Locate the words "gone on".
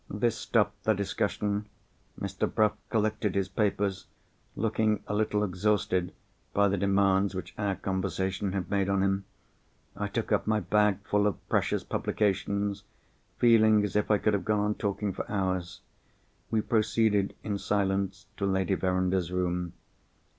14.43-14.73